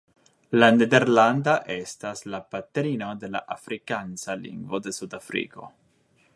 [0.61, 5.71] La nederlanda estas la patrino de la afrikansa lingvo de Sud-Afriko.